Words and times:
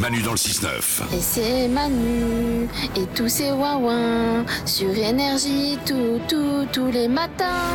Manu 0.00 0.22
dans 0.22 0.30
le 0.30 0.38
6-9. 0.38 1.14
Et 1.14 1.20
c'est 1.20 1.68
Manu 1.68 2.66
et 2.96 3.06
tous 3.14 3.28
ces 3.28 3.52
ouin 3.52 4.46
sur 4.64 4.88
énergie 4.96 5.78
tout, 5.86 6.18
tout, 6.26 6.66
tous 6.72 6.90
les 6.90 7.06
matins. 7.06 7.68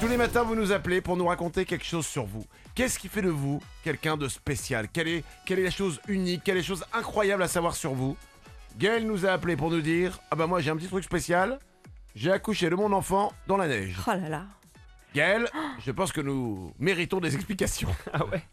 Tous 0.00 0.06
les 0.06 0.16
matins, 0.16 0.44
vous 0.44 0.54
nous 0.54 0.70
appelez 0.70 1.00
pour 1.00 1.16
nous 1.16 1.26
raconter 1.26 1.64
quelque 1.64 1.84
chose 1.84 2.06
sur 2.06 2.24
vous. 2.24 2.46
Qu'est-ce 2.76 3.00
qui 3.00 3.08
fait 3.08 3.20
de 3.20 3.30
vous 3.30 3.60
quelqu'un 3.82 4.16
de 4.16 4.28
spécial? 4.28 4.86
Quelle 4.92 5.08
est, 5.08 5.24
quelle 5.44 5.58
est 5.58 5.64
la 5.64 5.70
chose 5.72 6.00
unique 6.06 6.42
Quelle 6.44 6.56
est 6.56 6.60
la 6.60 6.66
chose 6.66 6.84
incroyable 6.92 7.42
à 7.42 7.48
savoir 7.48 7.74
sur 7.74 7.94
vous? 7.94 8.16
Gaël 8.78 9.04
nous 9.04 9.26
a 9.26 9.30
appelé 9.30 9.56
pour 9.56 9.72
nous 9.72 9.80
dire 9.80 10.20
Ah 10.30 10.36
bah 10.36 10.46
moi 10.46 10.60
j'ai 10.60 10.70
un 10.70 10.76
petit 10.76 10.86
truc 10.86 11.02
spécial. 11.02 11.58
J'ai 12.14 12.30
accouché 12.30 12.70
de 12.70 12.76
mon 12.76 12.92
enfant 12.92 13.32
dans 13.48 13.56
la 13.56 13.66
neige. 13.66 13.96
Oh 14.06 14.10
là 14.10 14.28
là. 14.28 14.44
Gaël, 15.16 15.48
je 15.84 15.90
pense 15.90 16.12
que 16.12 16.20
nous 16.20 16.72
méritons 16.78 17.18
des 17.18 17.34
explications. 17.34 17.88
Ouais. 18.30 18.44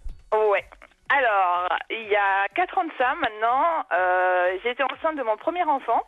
Alors, 1.15 1.67
il 1.91 2.07
y 2.07 2.15
a 2.15 2.47
4 2.55 2.77
ans 2.77 2.85
de 2.85 2.91
ça 2.97 3.13
maintenant, 3.21 3.85
euh, 3.91 4.57
j'étais 4.63 4.83
enceinte 4.83 5.15
de 5.15 5.23
mon 5.23 5.37
premier 5.37 5.63
enfant. 5.63 6.01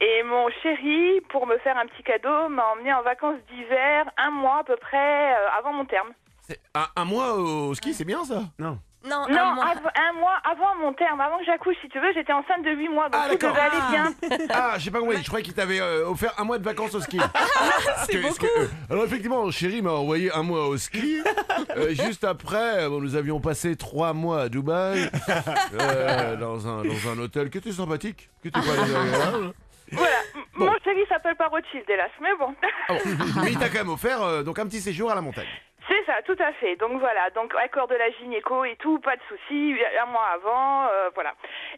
Et 0.00 0.22
mon 0.22 0.48
chéri, 0.62 1.20
pour 1.28 1.46
me 1.46 1.58
faire 1.58 1.76
un 1.76 1.86
petit 1.86 2.02
cadeau, 2.02 2.48
m'a 2.48 2.66
emmené 2.72 2.92
en 2.92 3.02
vacances 3.02 3.38
d'hiver 3.50 4.06
un 4.16 4.30
mois 4.30 4.58
à 4.60 4.64
peu 4.64 4.76
près 4.76 5.34
euh, 5.34 5.48
avant 5.58 5.72
mon 5.72 5.84
terme. 5.84 6.08
C'est 6.40 6.58
un, 6.74 6.86
un 6.96 7.04
mois 7.04 7.34
au 7.34 7.74
ski, 7.74 7.94
c'est 7.94 8.04
bien 8.04 8.24
ça? 8.24 8.40
Non, 8.58 8.78
Non, 9.04 9.24
un 9.28 9.54
mois. 9.54 9.64
av- 9.66 9.90
un 9.94 10.12
mois 10.18 10.36
avant 10.44 10.74
mon 10.80 10.92
terme, 10.94 11.20
avant 11.20 11.38
que 11.38 11.44
j'accouche, 11.44 11.76
si 11.82 11.88
tu 11.90 12.00
veux, 12.00 12.12
j'étais 12.14 12.32
enceinte 12.32 12.62
de 12.64 12.70
8 12.70 12.88
mois, 12.88 13.08
donc 13.10 13.20
Ah, 13.22 13.28
tout 13.28 13.36
d'accord. 13.36 13.50
devait 13.50 13.60
aller 13.60 13.90
bien. 13.90 14.46
Ah, 14.50 14.74
j'ai 14.78 14.90
pas 14.90 15.00
compris. 15.00 15.18
Je 15.22 15.26
croyais 15.26 15.44
qu'il 15.44 15.52
t'avait 15.54 15.80
euh, 15.80 16.08
offert 16.08 16.32
un 16.38 16.44
mois 16.44 16.58
de 16.58 16.64
vacances 16.64 16.94
au 16.94 17.00
ski. 17.00 17.20
c'est 18.06 18.16
beaucoup. 18.18 18.46
alors 18.88 19.04
effectivement, 19.04 19.50
chéri 19.50 19.82
m'a 19.82 19.90
envoyé 19.92 20.32
un 20.32 20.42
mois 20.42 20.66
au 20.68 20.76
ski. 20.76 21.22
Euh, 21.76 21.90
juste 21.94 22.24
après, 22.24 22.88
bon, 22.88 23.00
nous 23.00 23.16
avions 23.16 23.40
passé 23.40 23.74
trois 23.76 24.12
mois 24.12 24.42
à 24.42 24.48
Dubaï 24.48 25.08
euh, 25.80 26.36
dans 26.36 26.66
un 26.68 26.84
dans 26.84 27.10
un 27.10 27.18
hôtel 27.18 27.50
qui 27.50 27.58
était 27.58 27.72
sympathique, 27.72 28.28
qui 28.42 28.48
était 28.48 28.60
pas 28.60 28.84
désagréable. 28.84 29.52
Voilà. 29.92 30.16
Bon. 30.56 30.66
Mon 30.66 30.72
chéri 30.84 31.00
s'appelle 31.08 31.34
pas 31.36 31.48
Rothschild, 31.48 31.84
hélas, 31.88 32.10
mais 32.20 32.28
bon. 32.38 32.54
Ah 32.88 32.94
bon. 32.94 33.40
Mais 33.42 33.52
il 33.52 33.58
t'a 33.58 33.68
quand 33.68 33.78
même 33.78 33.88
offert 33.90 34.22
euh, 34.22 34.42
donc 34.42 34.58
un 34.58 34.66
petit 34.66 34.80
séjour 34.80 35.10
à 35.10 35.14
la 35.14 35.20
montagne. 35.20 35.46
C'est 35.88 36.04
ça, 36.06 36.22
tout 36.22 36.36
à 36.38 36.52
fait. 36.54 36.76
Donc 36.76 36.98
voilà, 36.98 37.28
donc 37.30 37.54
accord 37.56 37.88
de 37.88 37.94
la 37.94 38.10
gynéco 38.12 38.64
et 38.64 38.76
tout, 38.76 38.98
pas 39.00 39.16
de 39.16 39.22
souci. 39.28 39.76
Un 40.00 40.06
mois 40.06 40.26
avant, 40.32 40.86
euh, 40.86 41.10
voilà. 41.14 41.34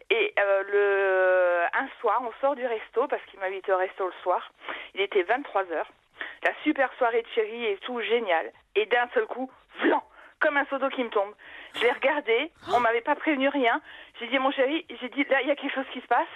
Et 0.09 0.33
euh, 0.39 0.63
le 0.63 1.77
un 1.77 1.87
soir, 1.99 2.21
on 2.21 2.31
sort 2.39 2.55
du 2.55 2.65
resto 2.65 3.07
parce 3.07 3.21
qu'il 3.25 3.39
m'invite 3.39 3.67
au 3.69 3.75
resto 3.75 4.05
le 4.05 4.13
soir. 4.23 4.51
Il 4.95 5.01
était 5.01 5.23
23 5.23 5.71
heures. 5.73 5.91
La 6.43 6.51
super 6.63 6.91
soirée 6.97 7.21
de 7.21 7.27
chéri 7.35 7.65
et 7.65 7.77
tout, 7.77 7.99
génial. 8.01 8.51
Et 8.75 8.85
d'un 8.85 9.09
seul 9.13 9.25
coup, 9.25 9.51
blanc, 9.81 10.03
comme 10.39 10.55
un 10.55 10.65
seau 10.65 10.77
d'eau 10.77 10.89
qui 10.89 11.03
me 11.03 11.09
tombe. 11.09 11.33
Je 11.75 11.81
l'ai 11.81 11.91
regardé, 11.91 12.51
on 12.73 12.79
m'avait 12.79 13.01
pas 13.01 13.15
prévenu 13.15 13.49
rien. 13.49 13.81
J'ai 14.19 14.27
dit 14.27 14.39
mon 14.39 14.51
chéri, 14.51 14.85
j'ai 15.01 15.09
dit 15.09 15.25
là 15.25 15.41
il 15.41 15.47
y 15.47 15.51
a 15.51 15.55
quelque 15.55 15.75
chose 15.75 15.89
qui 15.91 15.99
se 15.99 16.07
passe. 16.07 16.27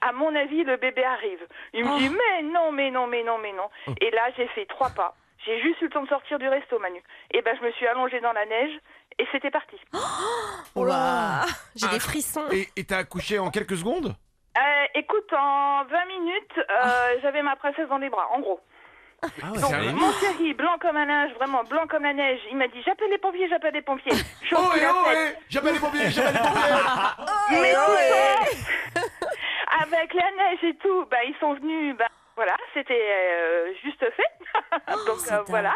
À 0.00 0.12
mon 0.12 0.34
avis, 0.34 0.64
le 0.64 0.76
bébé 0.76 1.04
arrive. 1.04 1.46
Il 1.74 1.84
me 1.84 1.98
dit 1.98 2.08
mais 2.08 2.42
non, 2.42 2.72
mais 2.72 2.90
non, 2.90 3.06
mais 3.06 3.22
non, 3.22 3.38
mais 3.38 3.52
non. 3.52 3.70
Et 4.00 4.10
là, 4.10 4.30
j'ai 4.36 4.48
fait 4.48 4.66
trois 4.66 4.90
pas. 4.90 5.14
J'ai 5.46 5.60
juste 5.62 5.80
eu 5.80 5.84
le 5.84 5.90
temps 5.90 6.02
de 6.02 6.08
sortir 6.08 6.38
du 6.38 6.48
resto, 6.48 6.78
Manu. 6.78 7.02
Et 7.32 7.40
ben, 7.42 7.56
je 7.58 7.64
me 7.66 7.72
suis 7.72 7.86
allongée 7.86 8.20
dans 8.20 8.32
la 8.32 8.44
neige 8.46 8.72
et 9.18 9.26
c'était 9.32 9.50
parti. 9.50 9.76
Oh 10.76 10.84
là. 10.84 11.42
J'ai 11.74 11.86
Ah. 11.88 11.94
des 11.94 11.98
frissons. 12.00 12.46
Et 12.76 12.84
t'as 12.84 12.98
accouché 12.98 13.38
en 13.40 13.50
quelques 13.50 13.76
secondes? 13.76 14.14
Euh, 14.56 14.84
écoute, 14.94 15.32
en 15.32 15.84
20 15.84 16.04
minutes, 16.06 16.58
euh, 16.58 17.18
j'avais 17.22 17.42
ma 17.42 17.56
princesse 17.56 17.88
dans 17.88 17.98
les 17.98 18.08
bras, 18.10 18.28
en 18.32 18.40
gros. 18.40 18.60
Donc, 19.42 19.56
sérieux? 19.58 19.92
mon 19.92 20.12
chéri, 20.12 20.54
blanc 20.54 20.76
comme 20.80 20.96
un 20.96 21.04
linge, 21.04 21.32
vraiment 21.34 21.62
blanc 21.64 21.86
comme 21.88 22.04
la 22.04 22.14
neige, 22.14 22.40
il 22.50 22.56
m'a 22.56 22.68
dit 22.68 22.80
j'appelle 22.86 23.10
les 23.10 23.18
pompiers, 23.18 23.48
j'appelle 23.50 23.74
les 23.74 23.82
pompiers. 23.82 24.12
Oh 24.52 24.56
a 24.56 24.92
oh 24.94 25.10
et 25.12 25.36
J'appelle 25.50 25.74
les 25.74 25.78
pompiers, 25.80 26.08
j'appelle 26.10 26.32
les 26.34 26.40
pompiers 26.40 27.60
Mais 27.60 27.74
tout 27.74 28.94
ça, 28.94 29.02
avec 29.82 30.14
la 30.14 30.30
neige 30.36 30.64
et 30.64 30.74
tout, 30.76 31.04
bah, 31.10 31.22
ils 31.26 31.34
sont 31.38 31.52
venus, 31.54 31.96
bah, 31.98 32.06
voilà, 32.36 32.56
c'était 32.72 32.94
euh, 32.98 33.72
juste 33.82 34.00
fait. 34.00 34.39
Donc 35.06 35.18
euh, 35.30 35.42
voilà. 35.48 35.74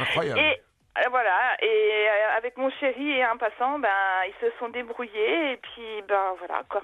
Incroyable. 0.00 0.40
Et 0.40 0.60
euh, 0.98 1.08
voilà, 1.10 1.56
et 1.62 1.66
euh, 2.08 2.36
avec 2.38 2.56
mon 2.56 2.70
chéri 2.80 3.10
et 3.18 3.22
un 3.22 3.36
passant, 3.36 3.78
ben 3.78 3.88
ils 4.26 4.34
se 4.40 4.50
sont 4.58 4.70
débrouillés 4.70 5.52
et 5.52 5.56
puis 5.58 6.02
ben 6.08 6.32
voilà 6.38 6.62
quoi. 6.70 6.82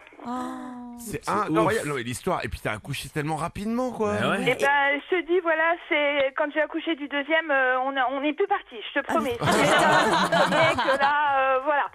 C'est 0.98 1.26
incroyable. 1.28 1.98
L'histoire. 2.00 2.44
Et 2.44 2.48
puis 2.48 2.60
t'as 2.62 2.72
accouché 2.72 3.08
tellement 3.08 3.36
rapidement 3.36 3.90
quoi. 3.90 4.12
Et 4.46 4.54
ben 4.54 5.00
je 5.10 5.16
te 5.16 5.20
dis 5.26 5.40
voilà, 5.40 5.74
c'est 5.88 6.34
quand 6.36 6.50
j'ai 6.52 6.60
accouché 6.60 6.94
du 6.94 7.08
deuxième, 7.08 7.50
on 7.50 7.96
a- 7.96 8.06
on 8.10 8.20
n'est 8.20 8.34
plus 8.34 8.46
parti, 8.46 8.76
je 8.94 9.00
te 9.00 9.06
promets. 9.06 9.34
Promets 9.36 9.52
que 10.84 10.98
là, 11.00 11.40
euh, 11.40 11.60
voilà. 11.64 11.86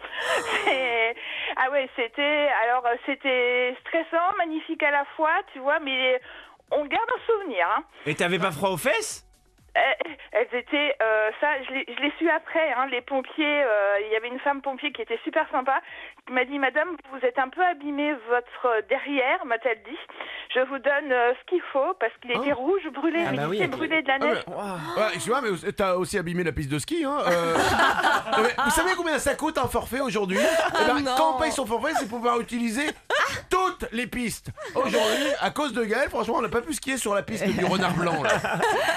Ah 1.57 1.69
ouais, 1.71 1.87
c'était 1.95 2.49
alors 2.63 2.83
c'était 3.05 3.75
stressant, 3.81 4.35
magnifique 4.37 4.81
à 4.83 4.91
la 4.91 5.05
fois, 5.15 5.33
tu 5.53 5.59
vois, 5.59 5.79
mais 5.79 6.19
on 6.71 6.83
garde 6.85 7.09
un 7.15 7.25
souvenir. 7.31 7.67
Hein. 7.77 7.83
Et 8.07 8.15
t'avais 8.15 8.39
pas 8.39 8.51
froid 8.51 8.69
aux 8.69 8.77
fesses? 8.77 9.23
Elles 10.31 10.47
étaient, 10.59 10.95
euh, 11.01 11.29
ça, 11.41 11.47
je 11.67 11.73
l'ai 11.73 11.85
je 11.87 12.01
l'ai 12.01 12.11
su 12.19 12.29
après. 12.29 12.71
Hein, 12.73 12.87
les 12.91 13.01
pompiers, 13.01 13.63
euh, 13.63 13.95
il 14.05 14.11
y 14.11 14.15
avait 14.15 14.27
une 14.27 14.39
femme 14.39 14.61
pompier 14.61 14.91
qui 14.91 15.01
était 15.01 15.19
super 15.23 15.47
sympa, 15.51 15.81
qui 16.27 16.33
m'a 16.33 16.45
dit, 16.45 16.59
Madame, 16.59 16.95
vous 17.11 17.25
êtes 17.25 17.39
un 17.39 17.49
peu 17.49 17.63
abîmé 17.63 18.13
votre 18.29 18.83
derrière, 18.89 19.43
m'a-t-elle 19.45 19.81
dit. 19.83 19.97
Je 20.53 20.59
vous 20.61 20.79
donne 20.79 21.11
euh, 21.11 21.33
ce 21.39 21.45
qu'il 21.49 21.61
faut 21.73 21.93
parce 21.99 22.13
qu'il 22.21 22.31
était 22.31 22.53
rouge, 22.53 22.81
brûlé, 22.93 23.23
Ah 23.25 23.31
mais 23.31 23.37
bah 23.37 23.43
il 23.45 23.49
oui, 23.49 23.57
s'est 23.57 23.65
ok. 23.65 23.71
brûlé 23.71 24.01
de 24.01 24.07
la 24.07 24.15
Ah, 24.15 24.19
neige. 24.25 24.43
mais- 24.47 24.53
Ouais, 24.55 25.07
excuse-moi, 25.13 25.41
mais 25.41 25.71
t'as 25.71 25.95
aussi 25.95 26.17
abîmé 26.17 26.43
la 26.43 26.51
piste 26.51 26.71
de 26.71 26.79
ski. 26.79 27.03
Hein 27.05 27.17
euh. 27.27 27.55
Vous 28.65 28.71
savez 28.71 28.91
combien 28.95 29.17
ça 29.19 29.35
coûte 29.35 29.57
un 29.57 29.67
forfait 29.67 29.99
aujourd'hui? 30.01 30.39
Eh 30.39 30.85
ben. 30.87 31.03
Quand 31.17 31.35
on 31.35 31.39
paye 31.39 31.51
son 31.51 31.65
forfait, 31.65 31.93
c'est 31.95 32.07
pour 32.09 32.17
pouvoir 32.19 32.39
utiliser 32.39 32.85
toutes 33.49 33.85
les 33.91 34.07
pistes. 34.07 34.49
Aujourd'hui, 34.75 35.27
à 35.39 35.51
cause 35.51 35.73
de 35.73 35.83
Gaël, 35.83 36.09
franchement, 36.09 36.35
on 36.37 36.41
n'a 36.41 36.49
pas 36.49 36.61
pu 36.61 36.73
skier 36.73 36.97
sur 36.97 37.13
la 37.13 37.23
piste 37.23 37.45
du 37.45 37.65
renard 37.65 37.93
blanc. 37.95 38.23
Là. 38.23 38.29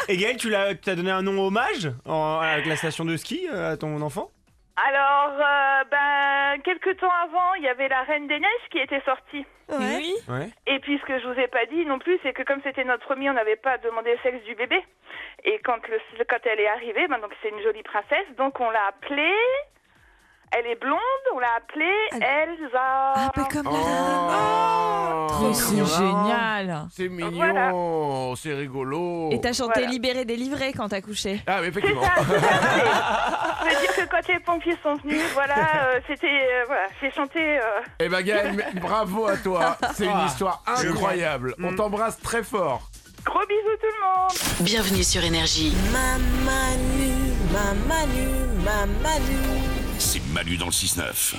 Et 0.09 0.17
Gaël, 0.17 0.37
tu 0.37 0.51
l'as, 0.51 0.75
tu 0.75 0.91
as 0.91 0.95
donné 0.97 1.11
un 1.11 1.23
nom 1.23 1.47
hommage 1.47 1.91
en- 2.07 2.39
à 2.41 2.59
la 2.59 2.77
station 2.77 3.05
de 3.05 3.17
ski 3.17 3.47
euh, 3.53 3.73
à 3.73 3.77
ton 3.77 4.01
enfant? 4.03 4.31
Alors, 4.77 5.33
euh, 5.39 5.85
ben, 5.91 6.63
quelques 6.65 6.99
temps 6.99 7.13
avant, 7.25 7.53
il 7.59 7.65
y 7.65 7.69
avait 7.69 7.89
la 7.89 8.03
Reine 8.03 8.27
des 8.29 8.39
Neiges 8.39 8.69
qui 8.71 8.79
était 8.79 9.03
sortie. 9.05 9.45
Oui. 9.69 10.15
Ouais. 10.29 10.49
Et 10.67 10.79
puis 10.81 10.99
ce 10.99 11.05
que 11.05 11.19
je 11.21 11.27
vous 11.27 11.39
ai 11.39 11.49
pas 11.49 11.67
dit 11.67 11.85
non 11.85 11.99
plus, 11.99 12.19
c'est 12.23 12.33
que 12.33 12.43
comme 12.45 12.61
c'était 12.65 12.85
notre 12.85 13.05
premier, 13.05 13.29
on 13.31 13.35
n'avait 13.35 13.57
pas 13.57 13.77
demandé 13.79 14.13
le 14.13 14.19
sexe 14.23 14.43
du 14.45 14.55
bébé. 14.55 14.83
Et 15.45 15.61
quand 15.65 15.87
le 15.89 15.99
quand 16.25 16.39
elle 16.45 16.61
est 16.61 16.69
arrivée, 16.69 17.07
ben 17.09 17.19
donc 17.19 17.33
c'est 17.43 17.51
une 17.51 17.63
jolie 17.63 17.83
princesse, 17.83 18.27
donc 18.39 18.59
on 18.59 18.71
l'a 18.71 18.87
appelée. 18.89 19.35
Elle 20.53 20.67
est 20.67 20.81
blonde, 20.81 20.99
on 21.35 21.39
l'a 21.39 21.47
appelée 21.59 22.09
Elsa. 22.13 23.13
Un 23.15 23.29
peu 23.29 23.45
comme 23.53 23.69
Oh, 23.71 25.27
Trop 25.29 25.53
C'est 25.53 25.85
génial. 25.97 26.89
C'est 26.93 27.09
mignon, 27.09 27.31
Voilà. 27.37 27.71
c'est 28.37 28.55
rigolo. 28.55 29.29
Et 29.31 29.41
t'as 29.41 29.53
chanté 29.53 29.75
Voilà. 29.81 29.91
Libéré, 29.91 30.25
délivré 30.25 30.73
quand 30.73 30.89
t'as 30.89 31.01
couché. 31.03 31.41
Ah, 31.47 31.59
mais 31.61 31.71
C'est 31.73 31.79
effectivement. 31.79 32.03
ça, 32.03 32.25
fait. 32.25 32.41
Je 33.71 33.75
veux 33.75 33.81
dire 33.81 33.95
que 33.95 34.11
quand 34.11 34.29
les 34.29 34.41
pompiers 34.41 34.77
sont 34.83 34.97
venus, 34.97 35.23
voilà, 35.35 35.55
euh, 35.55 36.01
c'était, 36.09 36.27
euh, 36.27 36.65
voilà, 36.67 36.87
j'ai 37.01 37.11
chanté. 37.13 37.59
euh, 37.59 37.63
Eh 38.01 38.09
ben 38.09 38.21
Gaël, 38.23 38.53
mais- 38.57 38.81
bravo 38.81 39.27
à 39.27 39.37
toi. 39.37 39.77
C'est 39.95 40.07
une 40.07 40.13
Ah, 40.15 40.27
histoire 40.27 40.63
incroyable. 40.67 41.55
On 41.63 41.75
t'embrasse 41.77 42.19
très 42.21 42.43
fort. 42.43 42.91
Gros 43.25 43.39
bisous 43.47 43.77
tout 43.81 43.87
le 43.87 44.07
monde. 44.09 44.33
Bienvenue 44.61 45.05
sur 45.05 45.23
Énergie. 45.23 45.73
Ma 45.93 46.19
Manu, 46.45 47.13
ma 47.53 47.75
Manu, 47.87 48.29
ma 48.65 48.87
Manu. 49.03 49.70
Manu 50.31 50.57
dans 50.57 50.67
le 50.67 50.73
6-9. 50.73 51.35